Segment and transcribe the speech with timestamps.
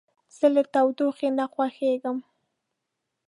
[0.37, 2.17] زه له تودوخې نه خوښیږم.